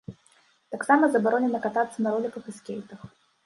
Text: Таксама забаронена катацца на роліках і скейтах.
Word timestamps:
Таксама 0.75 1.03
забаронена 1.17 1.59
катацца 1.67 1.97
на 2.09 2.17
роліках 2.17 2.43
і 2.53 2.59
скейтах. 2.61 2.99